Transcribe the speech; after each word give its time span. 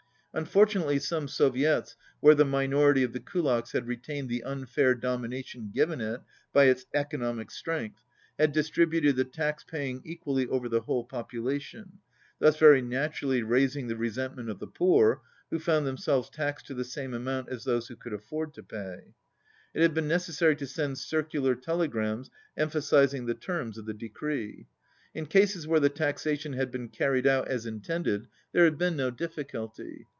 Unfortunately 0.33 0.97
some 0.97 1.27
Soviets, 1.27 1.97
where 2.21 2.35
the 2.35 2.45
minority 2.45 3.03
of 3.03 3.11
the 3.11 3.19
Kulaks 3.19 3.73
had 3.73 3.85
retained 3.85 4.29
the 4.29 4.45
unfair 4.45 4.95
domination 4.95 5.71
given 5.73 5.99
it 5.99 6.21
by 6.53 6.67
its 6.69 6.85
economic 6.93 7.51
strength, 7.51 7.99
had 8.39 8.53
distributed 8.53 9.17
the 9.17 9.25
tax 9.25 9.65
paying 9.65 10.01
equally 10.05 10.47
over 10.47 10.69
the 10.69 10.79
whole 10.79 11.03
population, 11.03 11.99
thus 12.39 12.55
very 12.55 12.81
naturally 12.81 13.43
raising 13.43 13.89
the 13.89 13.97
resentment 13.97 14.49
of 14.49 14.59
the 14.59 14.67
poor 14.67 15.21
who 15.49 15.59
found 15.59 15.85
themselves 15.85 16.29
taxed 16.29 16.65
to 16.67 16.73
the 16.73 16.85
same 16.85 17.13
amount 17.13 17.49
as 17.49 17.65
those 17.65 17.89
who 17.89 17.97
could 17.97 18.13
afford 18.13 18.53
to 18.53 18.63
pay. 18.63 19.13
It 19.73 19.81
had 19.81 19.93
been 19.93 20.07
necessary 20.07 20.55
to 20.55 20.65
send 20.65 20.97
circular 20.97 21.55
telegrams 21.55 22.29
empha 22.57 22.81
sizing 22.81 23.25
the 23.25 23.33
terms 23.35 23.77
of 23.77 23.85
the 23.85 23.93
decree. 23.93 24.67
In 25.13 25.25
cases 25.25 25.67
where 25.67 25.81
the 25.81 25.89
taxation 25.89 26.53
had 26.53 26.71
been 26.71 26.87
carried 26.87 27.27
out 27.27 27.49
as 27.49 27.65
intended 27.65 28.29
there 28.53 28.63
had 28.63 28.77
been 28.77 28.95
no 28.95 29.11
difficulty. 29.11 30.07